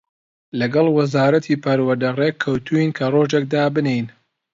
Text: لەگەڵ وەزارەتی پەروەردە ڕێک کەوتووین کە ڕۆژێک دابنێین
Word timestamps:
لەگەڵ 0.59 0.87
وەزارەتی 0.97 1.61
پەروەردە 1.63 2.09
ڕێک 2.19 2.35
کەوتووین 2.43 2.89
کە 2.97 3.05
ڕۆژێک 3.13 3.45
دابنێین 3.53 4.07